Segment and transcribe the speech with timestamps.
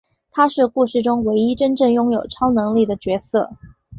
[0.31, 3.51] 他是故事中唯一真正拥有超能力的角色。